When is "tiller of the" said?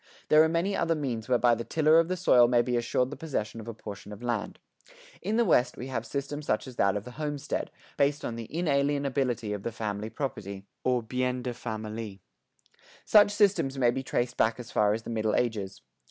1.63-2.17